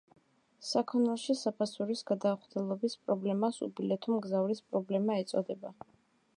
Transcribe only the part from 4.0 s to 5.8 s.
მგზავრის პრობლემა ეწოდება.